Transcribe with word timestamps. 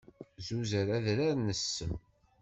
Zuzer 0.45 0.87
adrar 0.97 1.35
n 1.39 1.49
ssem. 1.59 1.93